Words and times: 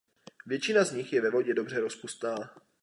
Většina 0.45 0.83
z 0.83 0.91
nich 0.93 1.13
je 1.13 1.21
ve 1.21 1.29
vodě 1.29 1.53
dobře 1.53 1.79
rozpustná. 1.79 2.35